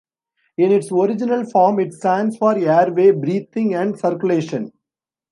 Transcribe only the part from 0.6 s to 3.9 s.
its original form it stands for "Airway", "Breathing,"